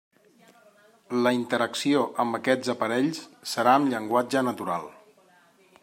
La 1.27 1.33
interacció 1.39 2.01
amb 2.25 2.39
aquests 2.39 2.73
aparells 2.75 3.21
serà 3.53 3.77
amb 3.79 3.93
llenguatge 3.95 4.45
natural. 4.49 4.91